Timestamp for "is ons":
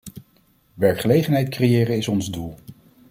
1.97-2.29